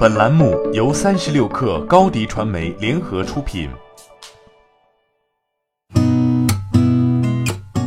[0.00, 3.68] 本栏目由三十六氪高低传媒联合出品。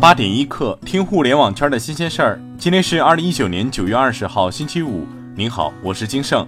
[0.00, 2.40] 八点一刻，听互联网圈的新鲜事儿。
[2.56, 5.04] 今天是二零一九年九月二十号，星期五。
[5.34, 6.46] 您好，我是金盛。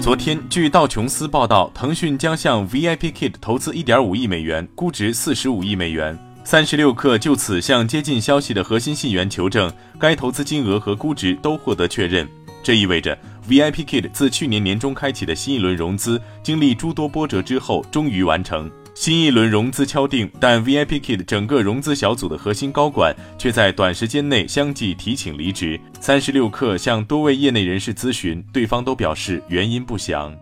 [0.00, 6.18] 昨天，据道琼斯报道，腾讯将向 VIPKid 投资一点五亿美元，估值四十五亿美元。
[6.42, 12.26] 三十六氪就此向接近消息的核心信源求证，该投资金额和估值都获得确认。
[12.68, 13.16] 这意味着
[13.48, 18.70] VIPKid 自去年年中开启的新一轮融资，经历诸多波折之后，终于完成。
[18.94, 25.80] 新一轮融资敲定，但 VIPKid 整个融资小组的核心高管却在短时间内相继提请离职。
[25.98, 30.36] 三十六氪向多位业内人士咨询，对方都表示原因不详。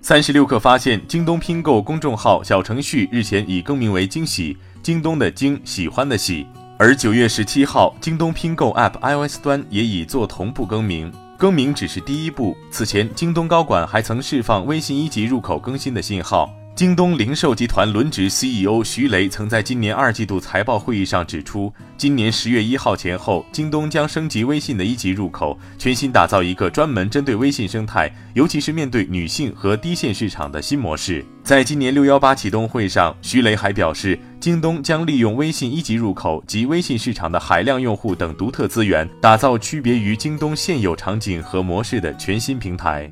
[0.00, 6.46] 三十六氪发现，京东拼购公众号小程序日前已更名为“惊喜”，京东的“惊”喜欢的“喜”。
[6.78, 11.10] 而九月十七号，京东拼购 App iOS 端也已做同步更名。
[11.38, 16.50] 更名只是第一步，此前京东高管还曾释放微信一级入口更新的信号。
[16.76, 31.24] 京东零售集团轮值 CEO 徐雷曾在今年二季度财报会议上指出，今年十月一号前后，京东将升级微信的一级入口，全新打造一个专门针对微信生态，尤其是面对女性和低线市场的新模式。
[31.42, 43.10] 在今年六幺八启动会上，徐雷还表示，京东将利用微信一级入口及微信市场的海量用户等独特资源，打造区别于京东现有场景和模式的全新平台。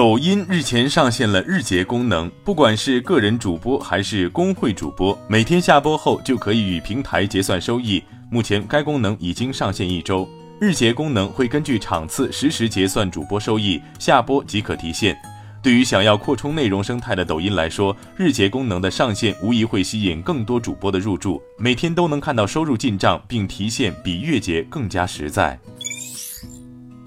[0.00, 8.02] 抖音日前上线了日结功能，不管是个人主播还是公会主播，每天下播后就可以与平台结算收益。
[8.30, 10.26] 目前该功能已经上线一周，
[10.58, 15.14] 日结功能会根据场次实时结算主播收益，下播即可提现。
[15.62, 25.60] 对于想要扩充内容生态的抖音来说，日结功能的上线无疑会吸引更多主播的入驻，每天都能看到收入进账并提现，比月结更加实在。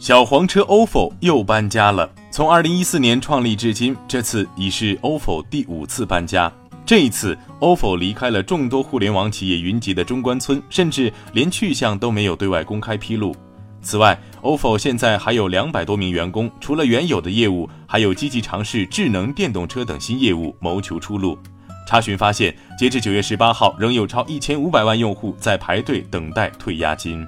[0.03, 2.11] 小黄车 ofo 又搬家了。
[2.29, 6.52] 从二零一四年创立至今，这次已是 ofo 第五次搬家。
[6.86, 13.33] 这一次，ofo 离开了众多互联网企业云集的中关村，甚至连去向都没有对外公开披露。
[13.81, 21.39] 此外，ofo 现在还有两百多名员工，除了原有的业务，还有积极尝试智能电动车等新业务，谋求出路。
[21.87, 27.25] 查询发现，截至九月十八号，仍有超一千五百万用户在排队等待退押金。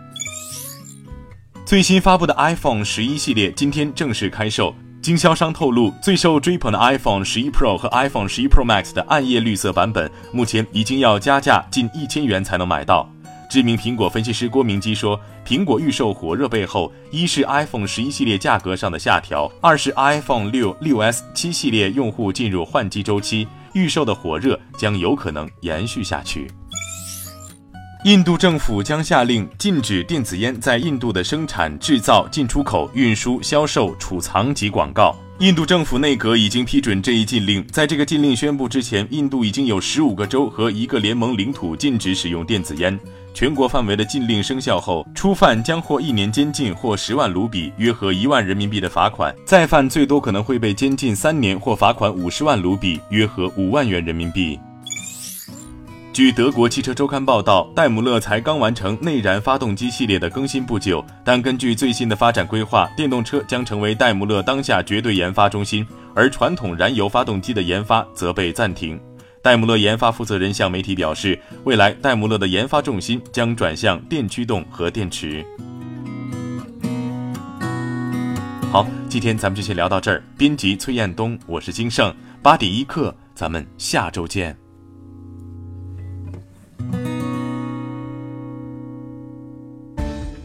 [1.65, 4.73] 最新发布的 iPhone 十一系列今天正式开售。
[5.01, 13.09] 经销商透露，最受追捧的 iPhone 十一 Pro 和 iPhone 十一 Pro Max 的暗夜绿色版本，目前已经要加价近一千元才能买到。
[13.49, 26.47] 知名苹果分析师郭明基说，苹果预售火热背后，一是 iPhone 十一系列价格上的下调，二是 iPhone 六、六 S、七系列用户进入换机周期，预售的火热将有可能延续下去。
[28.05, 35.15] 印度政府将下令禁止电子烟在印度的生产、制造、进出口、运输、销售、储藏及广告。
[35.39, 37.65] 印度政府内阁已经批准这一禁令。
[37.71, 42.95] 在这个禁令宣布之前，印度已经有十五个州和一个联盟领土禁止使用电子烟。
[43.33, 54.59] 全国范围的禁令生效后，初犯将获一年监禁或十万卢比（约合一万人民币）的罚款；再犯最多可能会被监禁三年或罚款五十万卢比（约合五万元人民币）。
[56.15, 68.97] 据德国汽车周刊报道，戴姆勒才刚完成内燃发动机系列的更新不久，但根据最新的发展规划，电动车将成为戴姆勒当下绝对研发中心，而传统燃油发动机的研发则被暂停。
[69.41, 75.45] 戴姆勒研发负责人向媒体表示，未来戴姆勒的研发重心将转向电驱动和电池。
[78.71, 80.23] 好，今天咱们就先聊到这儿。
[80.37, 84.55] 编辑崔彦东，我是金盛，八点一刻，咱们下周见。